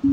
Bom, 0.00 0.06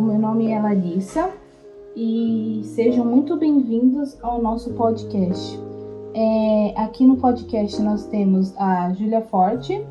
meu 0.00 0.16
nome 0.16 0.52
é 0.52 0.62
Larissa 0.62 1.28
e 1.96 2.62
sejam 2.66 3.04
muito 3.04 3.36
bem-vindos 3.36 4.16
ao 4.22 4.40
nosso 4.40 4.72
podcast. 4.74 5.58
É, 6.14 6.74
aqui 6.76 7.04
no 7.04 7.16
podcast 7.16 7.82
nós 7.82 8.06
temos 8.06 8.56
a 8.56 8.92
Júlia 8.92 9.22
Forte 9.22 9.84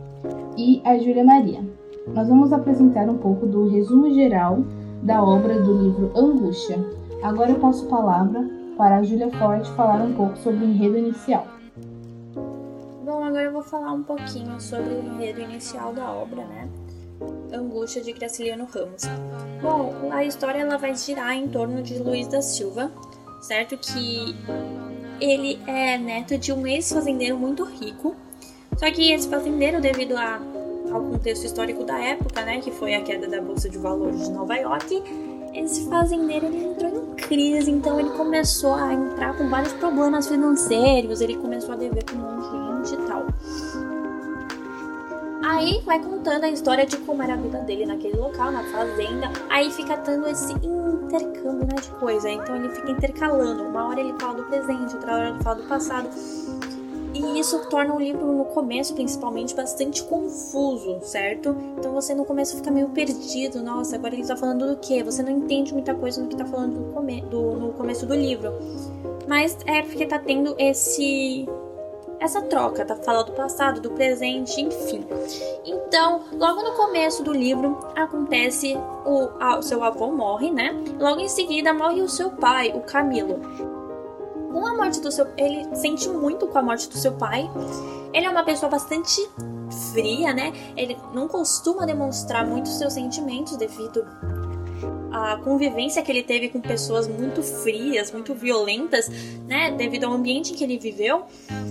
e 0.58 0.82
a 0.86 0.98
Júlia 0.98 1.26
Maria. 1.26 1.81
Nós 2.08 2.28
vamos 2.28 2.52
apresentar 2.52 3.08
um 3.10 3.18
pouco 3.18 3.46
do 3.46 3.70
resumo 3.70 4.14
geral 4.14 4.64
da 5.04 5.24
obra 5.24 5.60
do 5.62 5.74
livro 5.74 6.12
Angústia. 6.16 6.78
Agora 7.24 7.52
eu 7.52 7.60
passo 7.60 7.86
a 7.86 7.90
palavra 7.90 8.50
para 8.78 8.98
a 8.98 9.04
Júlia 9.04 9.30
Forte 9.32 9.70
falar 9.72 10.02
um 10.02 10.14
pouco 10.14 10.38
sobre 10.38 10.66
o 10.66 10.70
enredo 10.70 10.98
inicial. 10.98 11.48
Bom, 13.06 13.24
agora 13.24 13.44
eu 13.44 13.54
vou 13.54 13.62
falar 13.62 13.94
um 13.94 14.04
pouquinho 14.04 14.60
sobre 14.60 14.94
o 14.94 15.04
enredo 15.04 15.42
inicial 15.42 15.94
da 15.94 16.12
obra, 16.12 16.44
né? 16.46 16.68
Angústia 17.54 18.02
de 18.02 18.12
Graciliano 18.14 18.66
Ramos. 18.66 19.04
Bom, 19.62 20.10
a 20.12 20.26
história 20.26 20.60
ela 20.60 20.78
vai 20.78 20.96
girar 20.96 21.34
em 21.34 21.48
torno 21.48 21.84
de 21.84 22.00
Luiz 22.00 22.28
da 22.28 22.42
Silva, 22.42 22.92
certo? 23.42 23.78
Que 23.78 24.36
ele 25.20 25.60
é 25.68 25.98
neto 25.98 26.38
de 26.38 26.52
um 26.52 26.66
ex-fazendeiro 26.66 27.38
muito 27.38 27.64
rico. 27.64 28.16
Só 28.78 28.90
que 28.90 29.12
esse 29.12 29.30
fazendeiro, 29.30 29.80
devido 29.80 30.18
a, 30.18 30.40
ao 30.92 31.02
contexto 31.02 31.46
histórico 31.46 31.84
da 31.84 31.98
época, 32.00 32.44
né, 32.44 32.60
que 32.60 32.72
foi 32.72 32.96
a 32.96 33.02
queda 33.02 33.28
da 33.28 33.42
bolsa 33.42 33.70
de 33.70 33.78
valores 33.78 34.26
de 34.28 34.32
Nova 34.32 34.56
York, 34.56 35.04
esse 35.54 35.90
fazendeiro 35.90 36.46
ele 36.46 36.66
entrou 36.66 36.90
em 36.90 37.16
crise, 37.16 37.70
então 37.70 38.00
ele 38.00 38.10
começou 38.12 38.74
a 38.74 38.94
entrar 38.94 39.38
com 39.38 39.50
vários 39.50 39.74
problemas 39.74 40.28
financeiros, 40.28 41.22
ele 41.22 41.36
começou 41.36 41.74
a 41.74 41.78
dever 41.78 42.04
com 42.06 42.16
um 42.16 42.22
monte 42.22 42.88
de 42.88 42.94
gente 42.94 43.02
e 43.02 43.08
tal. 43.08 43.26
Aí 45.44 45.82
vai 45.86 46.00
contando 46.00 46.46
a 46.46 46.50
história 46.50 46.86
de 46.86 46.96
como 46.98 47.22
era 47.22 47.34
a 47.34 47.38
vida 47.38 47.60
dele 47.60 47.86
naquele 47.86 48.16
local, 48.16 48.52
na 48.52 48.64
fazenda. 48.64 49.30
Aí 49.50 49.70
fica 49.72 49.98
tendo 49.98 50.28
esse 50.28 50.54
intercâmbio 50.54 51.68
né, 51.68 51.76
de 51.82 51.90
coisa. 52.00 52.30
Então 52.30 52.56
ele 52.56 52.70
fica 52.70 52.92
intercalando. 52.92 53.64
Uma 53.64 53.88
hora 53.88 54.00
ele 54.00 54.14
fala 54.20 54.36
do 54.36 54.44
presente, 54.44 54.96
outra 54.96 55.14
hora 55.14 55.30
ele 55.30 55.44
fala 55.44 55.56
do 55.58 55.68
passado. 55.68 56.10
E 57.22 57.40
isso 57.40 57.60
torna 57.70 57.94
o 57.94 58.00
livro, 58.00 58.26
no 58.26 58.46
começo, 58.46 58.96
principalmente, 58.96 59.54
bastante 59.54 60.04
confuso, 60.04 61.00
certo? 61.04 61.56
Então 61.78 61.94
você 61.94 62.16
no 62.16 62.26
começo 62.26 62.58
fica 62.58 62.72
meio 62.72 62.90
perdido. 62.90 63.62
Nossa, 63.62 63.96
agora 63.96 64.16
ele 64.16 64.26
tá 64.26 64.36
falando 64.36 64.68
do 64.68 64.78
quê? 64.78 65.04
Você 65.04 65.22
não 65.22 65.32
entende 65.32 65.72
muita 65.72 65.94
coisa 65.94 66.20
no 66.20 66.28
que 66.28 66.36
tá 66.36 66.46
falando 66.46 66.80
no, 66.80 66.94
come 66.94 67.22
do, 67.22 67.54
no 67.54 67.74
começo 67.74 68.08
do 68.08 68.16
livro. 68.16 68.52
Mas 69.28 69.56
é 69.68 69.84
porque 69.84 70.06
tá 70.08 70.18
tendo 70.18 70.56
esse 70.58 71.48
essa 72.20 72.40
troca, 72.40 72.86
tá 72.86 72.96
falando 72.96 73.28
do 73.28 73.32
passado, 73.32 73.82
do 73.82 73.90
presente, 73.92 74.62
enfim. 74.62 75.04
Então, 75.66 76.22
logo 76.34 76.62
no 76.62 76.74
começo 76.74 77.24
do 77.24 77.34
livro 77.34 77.80
acontece 77.96 78.78
o, 79.04 79.30
a, 79.40 79.58
o 79.58 79.64
seu 79.64 79.84
avô 79.84 80.12
morre, 80.12 80.52
né? 80.52 80.72
Logo 81.00 81.20
em 81.20 81.28
seguida 81.28 81.74
morre 81.74 82.00
o 82.00 82.08
seu 82.08 82.30
pai, 82.30 82.72
o 82.76 82.82
Camilo. 82.82 83.40
Com 84.52 84.66
a 84.66 84.76
morte 84.76 85.00
do 85.00 85.12
seu, 85.12 85.28
ele 85.38 85.76
sente 85.76 86.10
muito 86.10 86.48
com 86.48 86.58
a 86.58 86.62
morte 86.62 86.90
do 86.90 86.98
seu 86.98 87.14
pai. 87.14 87.50
Ele 88.14 88.26
é 88.26 88.30
uma 88.30 88.44
pessoa 88.44 88.70
bastante 88.70 89.22
fria, 89.94 90.34
né? 90.34 90.52
Ele 90.76 90.98
não 91.14 91.28
costuma 91.28 91.86
demonstrar 91.86 92.46
muito 92.46 92.68
seus 92.68 92.94
sentimentos 92.94 93.56
devido 93.56 94.06
a 95.12 95.38
convivência 95.38 96.02
que 96.02 96.12
ele 96.12 96.24
teve 96.24 96.50
com 96.50 96.62
pessoas 96.62 97.08
muito 97.08 97.44
frias, 97.44 98.12
muito 98.12 98.34
violentas, 98.34 99.10
né, 99.48 99.72
devido 99.72 100.06
ao 100.06 100.14
ambiente 100.14 100.54
em 100.54 100.56
que 100.56 100.64
ele 100.64 100.80
viveu. 100.80 101.26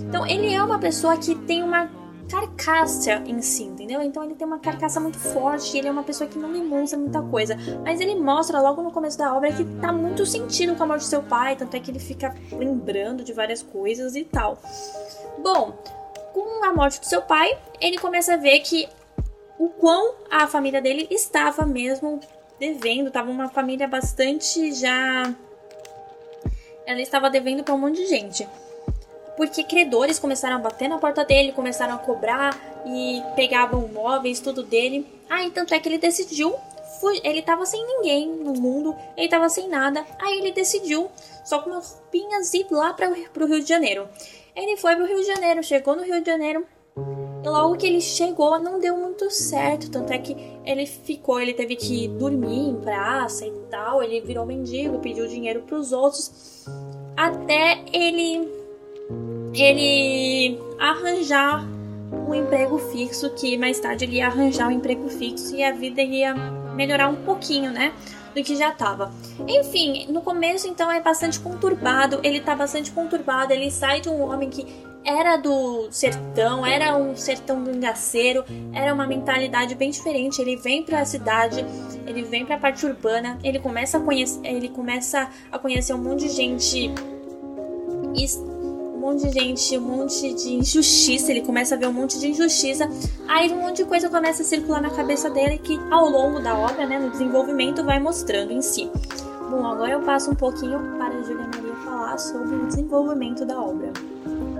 Então, 0.07 0.25
ele 0.25 0.53
é 0.53 0.63
uma 0.63 0.79
pessoa 0.79 1.17
que 1.17 1.33
tem 1.35 1.63
uma 1.63 1.89
carcaça 2.31 3.15
em 3.25 3.41
si, 3.41 3.63
entendeu? 3.63 4.01
Então 4.01 4.23
ele 4.23 4.35
tem 4.35 4.47
uma 4.47 4.59
carcaça 4.59 5.01
muito 5.01 5.19
forte, 5.19 5.77
ele 5.77 5.89
é 5.89 5.91
uma 5.91 6.03
pessoa 6.03 6.29
que 6.29 6.39
não 6.39 6.53
demonstra 6.53 6.97
muita 6.97 7.21
coisa, 7.21 7.57
mas 7.83 7.99
ele 7.99 8.15
mostra 8.15 8.61
logo 8.61 8.81
no 8.81 8.89
começo 8.89 9.17
da 9.17 9.35
obra 9.35 9.51
que 9.51 9.65
tá 9.81 9.91
muito 9.91 10.25
sentido 10.25 10.73
com 10.75 10.83
a 10.83 10.85
morte 10.85 11.01
do 11.01 11.09
seu 11.09 11.21
pai, 11.21 11.57
tanto 11.57 11.75
é 11.75 11.79
que 11.81 11.91
ele 11.91 11.99
fica 11.99 12.33
lembrando 12.53 13.21
de 13.21 13.33
várias 13.33 13.61
coisas 13.61 14.15
e 14.15 14.23
tal. 14.23 14.57
Bom, 15.39 15.73
com 16.33 16.63
a 16.63 16.73
morte 16.73 17.01
do 17.01 17.05
seu 17.05 17.21
pai, 17.21 17.57
ele 17.81 17.97
começa 17.97 18.35
a 18.35 18.37
ver 18.37 18.61
que 18.61 18.87
o 19.59 19.67
quão 19.67 20.15
a 20.29 20.47
família 20.47 20.81
dele 20.81 21.07
estava 21.11 21.65
mesmo 21.65 22.21
devendo, 22.57 23.11
tava 23.11 23.29
uma 23.29 23.49
família 23.49 23.89
bastante 23.89 24.71
já. 24.71 25.35
Ela 26.85 27.01
estava 27.01 27.29
devendo 27.29 27.61
para 27.63 27.73
um 27.73 27.77
monte 27.77 27.97
de 27.97 28.07
gente. 28.07 28.47
Porque 29.37 29.63
credores 29.63 30.19
começaram 30.19 30.57
a 30.57 30.59
bater 30.59 30.87
na 30.87 30.97
porta 30.97 31.23
dele, 31.23 31.51
começaram 31.51 31.95
a 31.95 31.97
cobrar 31.97 32.57
e 32.85 33.21
pegavam 33.35 33.87
móveis, 33.87 34.39
tudo 34.39 34.63
dele. 34.63 35.05
E 35.29 35.49
tanto 35.51 35.73
é 35.73 35.79
que 35.79 35.87
ele 35.89 35.97
decidiu. 35.97 36.55
Ele 37.23 37.41
tava 37.41 37.65
sem 37.65 37.83
ninguém 37.83 38.29
no 38.29 38.53
mundo, 38.53 38.95
ele 39.17 39.27
tava 39.27 39.49
sem 39.49 39.67
nada. 39.67 40.05
Aí 40.19 40.37
ele 40.37 40.51
decidiu, 40.51 41.09
só 41.43 41.59
com 41.59 41.71
umas 41.71 41.93
roupinhas, 41.93 42.53
ir 42.53 42.67
lá 42.69 42.93
para 42.93 43.09
pro 43.33 43.47
Rio 43.47 43.61
de 43.61 43.67
Janeiro. 43.67 44.07
Ele 44.55 44.77
foi 44.77 44.95
pro 44.95 45.07
Rio 45.07 45.19
de 45.21 45.25
Janeiro, 45.25 45.63
chegou 45.63 45.95
no 45.95 46.03
Rio 46.03 46.21
de 46.21 46.29
Janeiro, 46.29 46.63
logo 47.43 47.75
que 47.77 47.87
ele 47.87 48.01
chegou, 48.01 48.59
não 48.59 48.79
deu 48.79 48.95
muito 48.97 49.31
certo. 49.31 49.89
Tanto 49.89 50.13
é 50.13 50.19
que 50.19 50.35
ele 50.63 50.85
ficou, 50.85 51.39
ele 51.39 51.53
teve 51.53 51.75
que 51.75 52.07
dormir 52.07 52.69
em 52.69 52.75
praça 52.75 53.45
e 53.45 53.51
tal. 53.69 54.03
Ele 54.03 54.21
virou 54.21 54.45
mendigo, 54.45 54.99
pediu 54.99 55.27
dinheiro 55.27 55.61
pros 55.61 55.91
outros. 55.91 56.65
Até 57.17 57.83
ele. 57.91 58.60
Ele 59.53 60.57
arranjar 60.79 61.65
um 62.11 62.33
emprego 62.33 62.77
fixo, 62.77 63.29
que 63.31 63.57
mais 63.57 63.79
tarde 63.79 64.05
ele 64.05 64.17
ia 64.17 64.27
arranjar 64.27 64.67
um 64.67 64.71
emprego 64.71 65.09
fixo 65.09 65.55
e 65.55 65.63
a 65.63 65.71
vida 65.71 66.01
ia 66.01 66.33
melhorar 66.75 67.09
um 67.09 67.23
pouquinho, 67.23 67.71
né? 67.71 67.93
Do 68.33 68.41
que 68.43 68.55
já 68.55 68.71
tava. 68.71 69.11
Enfim, 69.47 70.07
no 70.09 70.21
começo 70.21 70.67
então 70.67 70.89
é 70.89 71.01
bastante 71.01 71.39
conturbado. 71.39 72.19
Ele 72.23 72.39
tá 72.39 72.55
bastante 72.55 72.91
conturbado. 72.91 73.51
Ele 73.51 73.69
sai 73.69 73.99
de 73.99 74.09
um 74.09 74.21
homem 74.21 74.49
que 74.49 74.65
era 75.03 75.35
do 75.35 75.87
sertão, 75.91 76.65
era 76.65 76.95
um 76.95 77.15
sertão 77.15 77.63
gangaceiro, 77.63 78.45
era 78.71 78.93
uma 78.93 79.07
mentalidade 79.07 79.75
bem 79.75 79.89
diferente. 79.89 80.41
Ele 80.41 80.55
vem 80.55 80.83
para 80.83 81.01
a 81.01 81.05
cidade, 81.05 81.65
ele 82.05 82.23
vem 82.23 82.45
para 82.45 82.55
a 82.55 82.59
parte 82.59 82.85
urbana, 82.85 83.37
ele 83.43 83.59
começa 83.59 83.97
a 83.97 84.01
conhecer, 84.01 84.39
ele 84.45 84.69
começa 84.69 85.29
a 85.51 85.59
conhecer 85.59 85.93
um 85.93 85.97
monte 85.97 86.27
de 86.27 86.29
gente 86.29 86.91
monte 89.01 89.27
de 89.27 89.31
gente, 89.31 89.77
um 89.77 89.81
monte 89.81 90.33
de 90.33 90.53
injustiça, 90.53 91.31
ele 91.31 91.41
começa 91.41 91.75
a 91.75 91.77
ver 91.77 91.87
um 91.87 91.93
monte 91.93 92.19
de 92.19 92.29
injustiça, 92.29 92.87
aí 93.27 93.51
um 93.51 93.61
monte 93.61 93.77
de 93.77 93.85
coisa 93.85 94.07
começa 94.09 94.43
a 94.43 94.45
circular 94.45 94.81
na 94.81 94.91
cabeça 94.91 95.29
dele 95.29 95.57
que 95.57 95.79
ao 95.89 96.07
longo 96.07 96.39
da 96.39 96.55
obra, 96.55 96.85
né, 96.85 96.99
no 96.99 97.09
desenvolvimento, 97.09 97.83
vai 97.83 97.99
mostrando 97.99 98.51
em 98.51 98.61
si. 98.61 98.89
Bom, 99.49 99.65
agora 99.65 99.91
eu 99.91 100.01
passo 100.01 100.31
um 100.31 100.35
pouquinho 100.35 100.79
para 100.97 101.17
a 101.17 101.21
Julia 101.23 101.47
Maria 101.53 101.73
falar 101.83 102.17
sobre 102.17 102.55
o 102.55 102.67
desenvolvimento 102.67 103.43
da 103.43 103.59
obra. 103.59 103.91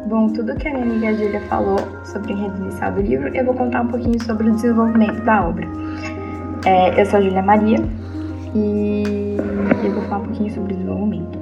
Bom, 0.07 0.27
tudo 0.33 0.55
que 0.55 0.67
a 0.67 0.73
minha 0.73 0.83
amiga 0.83 1.13
Júlia 1.13 1.41
falou 1.41 1.77
sobre 2.03 2.33
o 2.33 2.37
enredo 2.37 2.57
do 2.57 3.01
livro, 3.01 3.33
eu 3.35 3.45
vou 3.45 3.53
contar 3.53 3.81
um 3.81 3.87
pouquinho 3.87 4.21
sobre 4.25 4.49
o 4.49 4.55
desenvolvimento 4.55 5.23
da 5.23 5.47
obra. 5.47 5.65
É, 6.65 6.99
eu 6.99 7.05
sou 7.05 7.19
a 7.19 7.21
Júlia 7.21 7.41
Maria 7.41 7.77
e 8.55 9.37
eu 9.85 9.93
vou 9.93 10.03
falar 10.03 10.23
um 10.23 10.25
pouquinho 10.25 10.53
sobre 10.53 10.73
o 10.73 10.77
desenvolvimento. 10.77 11.40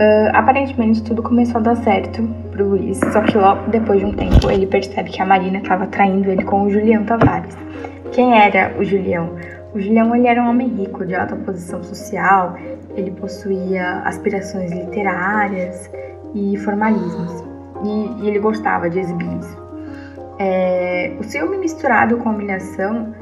Uh, 0.00 0.30
aparentemente 0.32 1.02
tudo 1.02 1.22
começou 1.22 1.58
a 1.58 1.62
dar 1.62 1.76
certo 1.76 2.22
pro 2.50 2.70
Luiz, 2.70 2.98
só 3.12 3.20
que 3.20 3.36
logo 3.36 3.68
depois 3.68 4.00
de 4.00 4.06
um 4.06 4.14
tempo 4.14 4.50
ele 4.50 4.66
percebe 4.66 5.10
que 5.10 5.20
a 5.20 5.26
Marina 5.26 5.58
estava 5.58 5.86
traindo 5.88 6.30
ele 6.30 6.42
com 6.42 6.62
o 6.62 6.70
Julião 6.70 7.04
Tavares. 7.04 7.54
Quem 8.10 8.34
era 8.34 8.74
o 8.78 8.82
Julião? 8.82 9.36
O 9.74 9.78
Julião 9.78 10.16
ele 10.16 10.26
era 10.26 10.42
um 10.42 10.48
homem 10.48 10.68
rico, 10.68 11.04
de 11.04 11.14
alta 11.14 11.36
posição 11.36 11.82
social, 11.82 12.56
ele 12.96 13.10
possuía 13.10 14.00
aspirações 14.06 14.72
literárias 14.72 15.90
e 16.34 16.56
formalismos 16.56 17.44
e, 17.84 18.22
e 18.22 18.28
ele 18.28 18.38
gostava 18.38 18.88
de 18.88 19.00
exibir 19.00 19.28
isso. 19.38 19.62
É, 20.38 21.12
o 21.20 21.22
ciúme 21.24 21.58
misturado 21.58 22.16
com 22.16 22.30
a 22.30 22.32
humilhação 22.32 23.14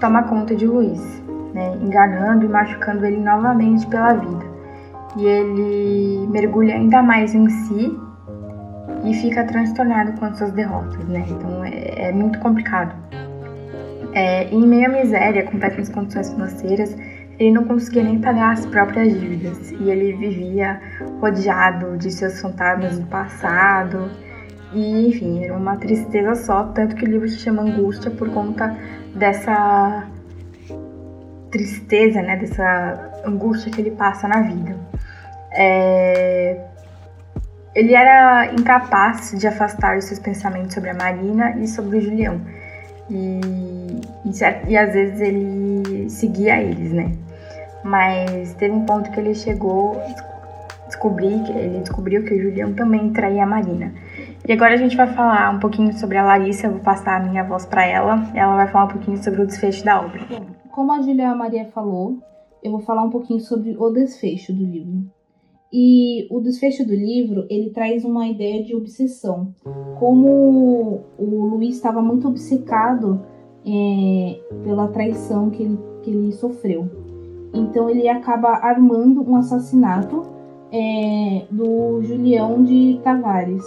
toma 0.00 0.24
conta 0.24 0.56
de 0.56 0.66
Luiz, 0.66 1.22
né, 1.54 1.72
enganando 1.80 2.44
e 2.44 2.48
machucando 2.48 3.06
ele 3.06 3.18
novamente 3.18 3.86
pela 3.86 4.14
vida. 4.14 4.45
E 5.16 5.24
ele 5.24 6.26
mergulha 6.28 6.74
ainda 6.74 7.02
mais 7.02 7.34
em 7.34 7.48
si 7.48 7.98
e 9.04 9.14
fica 9.14 9.44
transtornado 9.44 10.12
com 10.18 10.26
as 10.26 10.36
suas 10.36 10.52
derrotas, 10.52 11.06
né? 11.08 11.24
Então 11.28 11.64
é, 11.64 12.08
é 12.08 12.12
muito 12.12 12.38
complicado. 12.38 12.94
É, 14.12 14.44
em 14.48 14.66
meio 14.66 14.86
à 14.86 14.88
miséria, 14.88 15.44
com 15.44 15.58
péssimas 15.58 15.88
condições 15.90 16.32
financeiras, 16.32 16.96
ele 17.38 17.52
não 17.52 17.64
conseguia 17.64 18.02
nem 18.02 18.18
pagar 18.18 18.52
as 18.52 18.64
próprias 18.66 19.12
dívidas 19.18 19.70
e 19.72 19.90
ele 19.90 20.12
vivia 20.14 20.80
rodeado 21.20 21.96
de 21.98 22.10
seus 22.10 22.40
fantasmas 22.40 22.98
do 22.98 23.06
passado 23.06 24.10
E, 24.72 25.08
enfim, 25.08 25.44
era 25.44 25.54
uma 25.54 25.76
tristeza 25.76 26.34
só, 26.34 26.64
tanto 26.64 26.96
que 26.96 27.04
o 27.04 27.08
livro 27.08 27.28
se 27.28 27.38
chama 27.38 27.62
Angústia 27.62 28.10
por 28.10 28.30
conta 28.30 28.76
dessa 29.14 30.06
tristeza, 31.50 32.20
né, 32.20 32.36
dessa 32.36 33.22
angústia 33.24 33.70
que 33.70 33.80
ele 33.80 33.92
passa 33.92 34.26
na 34.28 34.42
vida. 34.42 34.76
É... 35.56 36.60
Ele 37.74 37.94
era 37.94 38.52
incapaz 38.54 39.34
de 39.38 39.46
afastar 39.46 39.98
os 39.98 40.04
seus 40.04 40.18
pensamentos 40.18 40.72
sobre 40.72 40.90
a 40.90 40.94
Marina 40.94 41.56
e 41.58 41.66
sobre 41.66 41.98
o 41.98 42.00
Julião. 42.00 42.40
E, 43.10 43.40
e, 44.24 44.70
e 44.70 44.76
às 44.76 44.92
vezes 44.92 45.20
ele 45.20 46.08
seguia 46.08 46.60
eles, 46.60 46.92
né? 46.92 47.12
Mas 47.84 48.54
teve 48.54 48.74
um 48.74 48.84
ponto 48.86 49.10
que 49.10 49.20
ele 49.20 49.34
chegou 49.34 50.00
descobrir 50.86 51.42
que 51.42 51.52
ele 51.52 51.80
descobriu 51.80 52.24
que 52.24 52.34
o 52.34 52.40
Julião 52.40 52.72
também 52.72 53.12
traía 53.12 53.42
a 53.42 53.46
Marina. 53.46 53.92
E 54.46 54.52
agora 54.52 54.74
a 54.74 54.76
gente 54.76 54.96
vai 54.96 55.06
falar 55.08 55.50
um 55.50 55.58
pouquinho 55.58 55.92
sobre 55.98 56.16
a 56.16 56.24
Larissa, 56.24 56.66
eu 56.66 56.72
vou 56.72 56.80
passar 56.80 57.20
a 57.20 57.24
minha 57.24 57.44
voz 57.44 57.66
para 57.66 57.84
ela. 57.84 58.30
Ela 58.34 58.56
vai 58.56 58.68
falar 58.68 58.84
um 58.86 58.88
pouquinho 58.88 59.22
sobre 59.22 59.42
o 59.42 59.46
desfecho 59.46 59.84
da 59.84 60.00
obra. 60.00 60.20
Como 60.70 60.92
a 60.92 61.02
Julia 61.02 61.34
Maria 61.34 61.66
falou, 61.66 62.18
eu 62.62 62.70
vou 62.70 62.80
falar 62.80 63.02
um 63.02 63.10
pouquinho 63.10 63.40
sobre 63.40 63.76
o 63.76 63.90
desfecho 63.90 64.52
do 64.52 64.64
livro. 64.64 65.15
E 65.72 66.26
o 66.30 66.40
desfecho 66.40 66.86
do 66.86 66.94
livro, 66.94 67.46
ele 67.50 67.70
traz 67.70 68.04
uma 68.04 68.26
ideia 68.28 68.62
de 68.62 68.74
obsessão. 68.74 69.52
Como 69.98 71.02
o 71.18 71.46
Luiz 71.46 71.76
estava 71.76 72.00
muito 72.00 72.28
obcecado 72.28 73.20
é, 73.66 74.40
pela 74.62 74.88
traição 74.88 75.50
que 75.50 75.62
ele, 75.62 75.78
que 76.02 76.10
ele 76.10 76.32
sofreu. 76.32 76.88
Então 77.52 77.90
ele 77.90 78.08
acaba 78.08 78.48
armando 78.48 79.22
um 79.28 79.36
assassinato 79.36 80.22
é, 80.72 81.46
do 81.50 82.02
Julião 82.02 82.62
de 82.62 83.00
Tavares, 83.02 83.64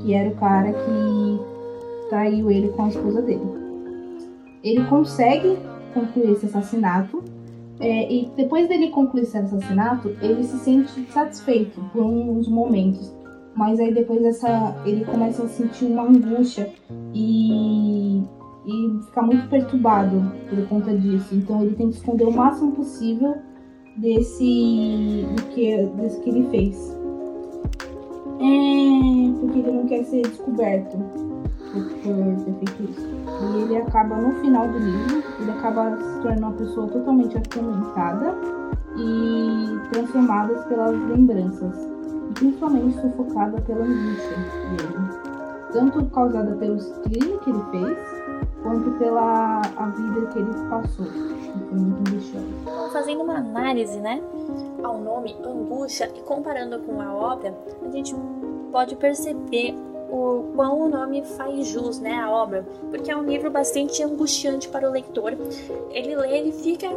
que 0.00 0.14
era 0.14 0.30
o 0.30 0.36
cara 0.36 0.72
que 0.72 2.08
traiu 2.08 2.50
ele 2.50 2.68
com 2.70 2.82
a 2.82 2.88
esposa 2.88 3.22
dele. 3.22 3.42
Ele 4.62 4.84
consegue 4.86 5.56
concluir 5.94 6.32
esse 6.32 6.46
assassinato 6.46 7.22
é, 7.80 8.12
e 8.12 8.28
depois 8.36 8.68
dele 8.68 8.88
concluir 8.90 9.22
esse 9.22 9.38
assassinato, 9.38 10.08
ele 10.20 10.42
se 10.42 10.58
sente 10.58 11.00
satisfeito 11.12 11.80
por 11.92 12.02
uns 12.04 12.48
momentos. 12.48 13.14
Mas 13.54 13.78
aí 13.80 13.92
depois 13.92 14.22
dessa, 14.22 14.76
ele 14.84 15.04
começa 15.04 15.44
a 15.44 15.48
sentir 15.48 15.86
uma 15.86 16.04
angústia 16.04 16.72
e, 17.14 18.18
e 18.66 19.02
ficar 19.06 19.22
muito 19.22 19.48
perturbado 19.48 20.32
por 20.48 20.66
conta 20.68 20.96
disso. 20.96 21.34
Então 21.34 21.62
ele 21.62 21.74
tem 21.74 21.90
que 21.90 21.96
esconder 21.96 22.24
o 22.24 22.32
máximo 22.32 22.72
possível 22.72 23.36
desse 23.96 25.26
do 25.34 25.42
que, 25.54 25.86
desse 25.96 26.20
que 26.20 26.30
ele 26.30 26.48
fez. 26.50 26.96
É, 28.40 29.40
porque 29.40 29.58
ele 29.58 29.72
não 29.72 29.86
quer 29.86 30.04
ser 30.04 30.22
descoberto 30.22 30.96
E 31.74 33.60
ele 33.62 33.76
acaba 33.76 34.16
no 34.16 34.32
final 34.40 34.66
do 34.68 34.78
livro, 34.78 35.22
ele 35.40 35.50
acaba 35.50 35.96
se 35.96 36.20
tornando 36.20 36.46
uma 36.46 36.52
pessoa 36.52 36.86
totalmente 36.88 37.36
atormentada 37.36 38.34
e 38.96 39.78
transformada 39.92 40.54
pelas 40.62 40.96
lembranças, 41.08 41.88
e 42.30 42.32
principalmente 42.34 43.00
sufocada 43.00 43.60
pela 43.62 43.84
angústia 43.84 44.36
dele, 44.70 45.08
tanto 45.72 46.04
causada 46.06 46.56
pelos 46.56 46.90
crimes 47.02 47.38
que 47.40 47.50
ele 47.50 47.62
fez, 47.70 47.98
quanto 48.62 48.90
pela 48.98 49.60
a 49.76 49.86
vida 49.86 50.26
que 50.26 50.38
ele 50.38 50.52
passou, 50.68 51.06
que 51.06 51.58
foi 51.68 51.78
muito 51.78 52.10
angustiosa. 52.10 52.46
Fazendo 52.92 53.22
uma 53.22 53.36
análise, 53.36 53.98
né, 53.98 54.22
ao 54.82 54.98
nome 54.98 55.36
angústia 55.44 56.10
e 56.16 56.20
comparando 56.22 56.78
com 56.80 57.00
a 57.00 57.12
obra, 57.12 57.54
a 57.86 57.90
gente 57.90 58.16
pode 58.72 58.96
perceber 58.96 59.74
o 60.08 60.52
quão 60.54 60.80
o 60.82 60.88
nome 60.88 61.22
faz 61.22 61.66
jus, 61.66 62.00
né, 62.00 62.14
à 62.14 62.30
obra, 62.30 62.64
porque 62.90 63.10
é 63.10 63.16
um 63.16 63.22
livro 63.22 63.50
bastante 63.50 64.02
angustiante 64.02 64.68
para 64.68 64.88
o 64.88 64.92
leitor. 64.92 65.36
Ele 65.90 66.16
lê, 66.16 66.38
ele 66.38 66.52
fica 66.52 66.88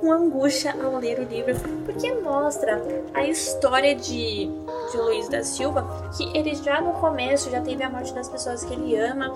com 0.00 0.10
angústia 0.10 0.74
ao 0.82 0.98
ler 0.98 1.18
o 1.18 1.24
livro, 1.24 1.54
porque 1.84 2.12
mostra 2.14 2.82
a 3.12 3.26
história 3.26 3.94
de, 3.94 4.46
de 4.90 4.96
Luiz 4.96 5.28
da 5.28 5.44
Silva, 5.44 5.86
que 6.16 6.36
ele 6.36 6.54
já 6.54 6.80
no 6.80 6.92
começo 6.94 7.50
já 7.50 7.60
teve 7.60 7.82
a 7.82 7.90
morte 7.90 8.14
das 8.14 8.28
pessoas 8.28 8.64
que 8.64 8.72
ele 8.72 8.96
ama, 8.96 9.32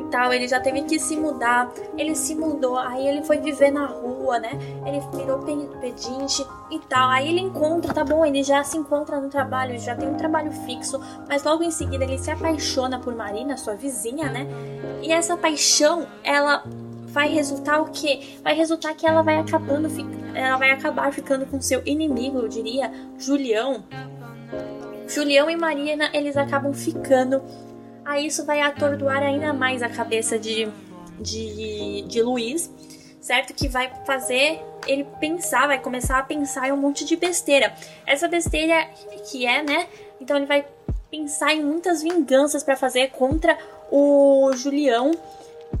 e 0.00 0.02
tal, 0.04 0.32
ele 0.32 0.48
já 0.48 0.60
teve 0.60 0.82
que 0.82 0.98
se 0.98 1.16
mudar, 1.16 1.72
ele 1.96 2.14
se 2.14 2.34
mudou, 2.34 2.76
aí 2.78 3.06
ele 3.06 3.22
foi 3.22 3.38
viver 3.38 3.70
na 3.70 3.86
rua, 3.86 4.38
né? 4.38 4.50
Ele 4.86 5.00
virou 5.14 5.38
pedinte 5.80 6.46
e 6.70 6.78
tal. 6.80 7.10
Aí 7.10 7.28
ele 7.28 7.40
encontra, 7.40 7.92
tá 7.92 8.04
bom, 8.04 8.24
ele 8.24 8.42
já 8.42 8.62
se 8.64 8.76
encontra 8.76 9.20
no 9.20 9.28
trabalho, 9.28 9.78
já 9.78 9.94
tem 9.94 10.08
um 10.08 10.16
trabalho 10.16 10.52
fixo, 10.52 11.00
mas 11.28 11.44
logo 11.44 11.62
em 11.62 11.70
seguida 11.70 12.04
ele 12.04 12.18
se 12.18 12.30
apaixona 12.30 12.98
por 12.98 13.14
Marina, 13.14 13.56
sua 13.56 13.74
vizinha, 13.74 14.30
né? 14.30 14.46
E 15.02 15.12
essa 15.12 15.36
paixão, 15.36 16.06
ela 16.22 16.62
vai 17.12 17.28
resultar 17.28 17.80
o 17.80 17.90
quê? 17.90 18.38
Vai 18.42 18.54
resultar 18.54 18.94
que 18.94 19.06
ela 19.06 19.22
vai 19.22 19.38
acabando, 19.38 19.88
ela 20.34 20.56
vai 20.56 20.70
acabar 20.70 21.12
ficando 21.12 21.44
com 21.46 21.60
seu 21.60 21.82
inimigo, 21.84 22.38
eu 22.38 22.48
diria, 22.48 22.90
Julião. 23.18 23.84
Julião 25.06 25.50
e 25.50 25.56
Marina, 25.56 26.08
eles 26.14 26.36
acabam 26.36 26.72
ficando 26.72 27.42
Aí 28.12 28.26
isso 28.26 28.44
vai 28.44 28.60
atordoar 28.60 29.22
ainda 29.22 29.54
mais 29.54 29.82
a 29.82 29.88
cabeça 29.88 30.38
de, 30.38 30.68
de, 31.18 32.02
de 32.02 32.20
Luiz, 32.20 32.70
certo? 33.22 33.54
Que 33.54 33.68
vai 33.68 33.90
fazer 34.04 34.60
ele 34.86 35.04
pensar, 35.18 35.66
vai 35.66 35.78
começar 35.78 36.18
a 36.18 36.22
pensar 36.22 36.68
em 36.68 36.72
um 36.72 36.76
monte 36.76 37.06
de 37.06 37.16
besteira. 37.16 37.72
Essa 38.06 38.28
besteira 38.28 38.86
que 39.30 39.46
é, 39.46 39.62
né? 39.62 39.86
Então 40.20 40.36
ele 40.36 40.44
vai 40.44 40.62
pensar 41.10 41.54
em 41.54 41.64
muitas 41.64 42.02
vinganças 42.02 42.62
para 42.62 42.76
fazer 42.76 43.12
contra 43.12 43.56
o 43.90 44.52
Julião 44.56 45.12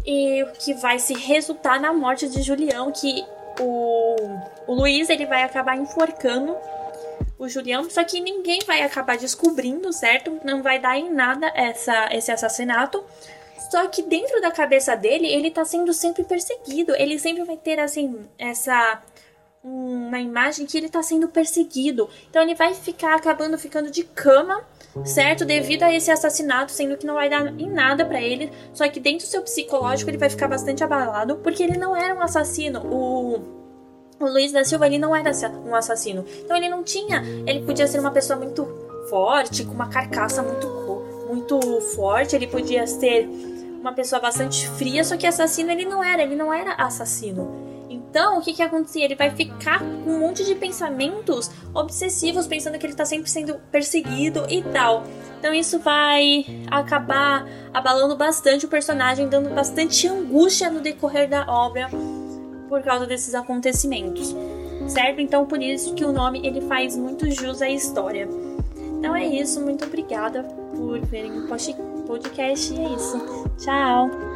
e 0.06 0.42
que 0.58 0.72
vai 0.72 0.98
se 0.98 1.12
resultar 1.12 1.78
na 1.78 1.92
morte 1.92 2.30
de 2.30 2.40
Julião, 2.40 2.90
que 2.92 3.26
o, 3.60 4.16
o 4.66 4.74
Luiz 4.74 5.10
ele 5.10 5.26
vai 5.26 5.42
acabar 5.42 5.76
enforcando 5.76 6.56
o 7.44 7.48
Julião, 7.48 7.88
só 7.90 8.04
que 8.04 8.20
ninguém 8.20 8.60
vai 8.66 8.82
acabar 8.82 9.18
descobrindo, 9.18 9.92
certo? 9.92 10.38
Não 10.44 10.62
vai 10.62 10.78
dar 10.78 10.96
em 10.96 11.12
nada 11.12 11.50
essa, 11.54 12.08
esse 12.12 12.30
assassinato. 12.30 13.04
Só 13.70 13.86
que 13.88 14.02
dentro 14.02 14.40
da 14.40 14.50
cabeça 14.50 14.94
dele, 14.94 15.26
ele 15.26 15.50
tá 15.50 15.64
sendo 15.64 15.92
sempre 15.92 16.22
perseguido. 16.22 16.94
Ele 16.94 17.18
sempre 17.18 17.42
vai 17.44 17.56
ter, 17.56 17.80
assim, 17.80 18.28
essa. 18.38 19.02
Uma 19.64 20.20
imagem 20.20 20.66
que 20.66 20.76
ele 20.76 20.88
tá 20.88 21.02
sendo 21.02 21.28
perseguido. 21.28 22.08
Então 22.28 22.42
ele 22.42 22.54
vai 22.54 22.74
ficar 22.74 23.14
acabando 23.14 23.56
ficando 23.56 23.92
de 23.92 24.02
cama, 24.02 24.60
certo? 25.04 25.44
Devido 25.44 25.84
a 25.84 25.94
esse 25.94 26.10
assassinato, 26.10 26.72
sendo 26.72 26.96
que 26.96 27.06
não 27.06 27.14
vai 27.14 27.30
dar 27.30 27.46
em 27.46 27.70
nada 27.70 28.04
para 28.04 28.20
ele. 28.20 28.50
Só 28.74 28.88
que 28.88 28.98
dentro 28.98 29.24
do 29.24 29.30
seu 29.30 29.40
psicológico 29.40 30.10
ele 30.10 30.18
vai 30.18 30.28
ficar 30.28 30.48
bastante 30.48 30.82
abalado, 30.82 31.36
porque 31.36 31.62
ele 31.62 31.78
não 31.78 31.94
era 31.94 32.12
um 32.12 32.20
assassino. 32.20 32.80
O 32.92 33.61
o 34.24 34.32
Luiz 34.32 34.52
da 34.52 34.64
Silva 34.64 34.86
ele 34.86 34.98
não 34.98 35.14
era 35.14 35.30
um 35.64 35.74
assassino. 35.74 36.24
Então 36.44 36.56
ele 36.56 36.68
não 36.68 36.82
tinha, 36.82 37.22
ele 37.46 37.62
podia 37.62 37.86
ser 37.86 37.98
uma 38.00 38.10
pessoa 38.10 38.38
muito 38.38 38.66
forte, 39.08 39.64
com 39.64 39.72
uma 39.72 39.88
carcaça 39.88 40.42
muito 40.42 40.82
muito 41.32 41.80
forte, 41.94 42.36
ele 42.36 42.46
podia 42.46 42.86
ser 42.86 43.26
uma 43.80 43.92
pessoa 43.92 44.20
bastante 44.20 44.68
fria, 44.68 45.02
só 45.02 45.16
que 45.16 45.26
assassino 45.26 45.70
ele 45.70 45.86
não 45.86 46.04
era, 46.04 46.22
ele 46.22 46.36
não 46.36 46.52
era 46.52 46.74
assassino. 46.74 47.72
Então, 47.88 48.38
o 48.38 48.42
que 48.42 48.52
que 48.52 48.62
acontecia? 48.62 49.04
Ele 49.04 49.14
vai 49.14 49.30
ficar 49.30 49.78
com 49.78 50.10
um 50.10 50.20
monte 50.20 50.44
de 50.44 50.54
pensamentos 50.54 51.50
obsessivos, 51.74 52.46
pensando 52.46 52.78
que 52.78 52.86
ele 52.86 52.94
tá 52.94 53.06
sempre 53.06 53.30
sendo 53.30 53.54
perseguido 53.70 54.44
e 54.50 54.62
tal. 54.62 55.04
Então, 55.38 55.54
isso 55.54 55.78
vai 55.78 56.44
acabar 56.70 57.46
abalando 57.72 58.14
bastante 58.14 58.66
o 58.66 58.68
personagem, 58.68 59.28
dando 59.28 59.48
bastante 59.50 60.06
angústia 60.06 60.70
no 60.70 60.80
decorrer 60.80 61.28
da 61.28 61.46
obra 61.48 61.88
por 62.72 62.80
causa 62.82 63.04
desses 63.04 63.34
acontecimentos, 63.34 64.34
certo? 64.88 65.20
Então 65.20 65.44
por 65.44 65.60
isso 65.60 65.92
que 65.94 66.06
o 66.06 66.10
nome 66.10 66.40
ele 66.42 66.62
faz 66.62 66.96
muito 66.96 67.30
jus 67.30 67.60
à 67.60 67.68
história. 67.68 68.26
Então 68.98 69.14
é 69.14 69.26
isso, 69.26 69.60
muito 69.60 69.84
obrigada 69.84 70.42
por 70.42 70.98
verem 71.00 71.40
o 71.40 71.46
podcast 72.06 72.72
e 72.72 72.80
é 72.80 72.94
isso. 72.94 73.18
Tchau! 73.58 74.31